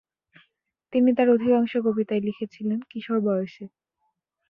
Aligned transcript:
তিনি 0.93 1.09
তার 1.17 1.27
অধিকাংশ 1.29 1.73
কবিতাই 1.85 2.21
লিখেছিলেন 2.27 2.79
কিশোর 2.91 3.19
বয়সে। 3.25 3.65